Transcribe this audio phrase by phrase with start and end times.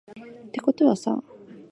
[0.51, 1.21] てことはさ